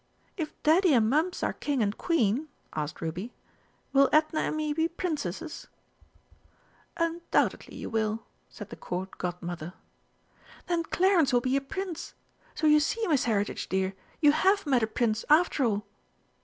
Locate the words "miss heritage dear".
13.05-13.93